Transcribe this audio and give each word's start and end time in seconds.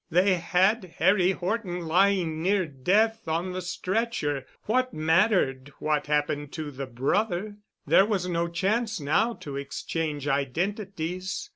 They 0.09 0.37
had 0.37 0.95
Harry 0.97 1.29
Horton 1.29 1.81
lying 1.81 2.41
near 2.41 2.65
death 2.65 3.27
on 3.27 3.51
the 3.51 3.61
stretcher. 3.61 4.47
What 4.63 4.95
mattered 4.95 5.71
what 5.77 6.07
happened 6.07 6.51
to 6.53 6.71
the 6.71 6.87
brother? 6.87 7.57
There 7.85 8.07
was 8.07 8.27
no 8.27 8.47
chance 8.47 8.99
now 8.99 9.35
to 9.35 9.57
exchange 9.57 10.27
identities. 10.27 11.49